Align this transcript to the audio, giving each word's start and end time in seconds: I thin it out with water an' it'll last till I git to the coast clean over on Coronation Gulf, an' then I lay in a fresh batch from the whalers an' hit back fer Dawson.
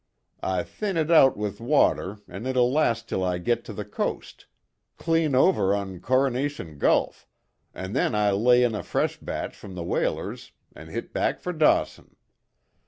I 0.41 0.63
thin 0.63 0.97
it 0.97 1.11
out 1.11 1.37
with 1.37 1.61
water 1.61 2.17
an' 2.27 2.47
it'll 2.47 2.73
last 2.73 3.07
till 3.07 3.23
I 3.23 3.37
git 3.37 3.63
to 3.65 3.71
the 3.71 3.85
coast 3.85 4.47
clean 4.97 5.35
over 5.35 5.75
on 5.75 5.99
Coronation 5.99 6.79
Gulf, 6.79 7.27
an' 7.75 7.93
then 7.93 8.15
I 8.15 8.31
lay 8.31 8.63
in 8.63 8.73
a 8.73 8.81
fresh 8.81 9.19
batch 9.19 9.55
from 9.55 9.75
the 9.75 9.83
whalers 9.83 10.53
an' 10.75 10.87
hit 10.87 11.13
back 11.13 11.39
fer 11.39 11.51
Dawson. 11.53 12.15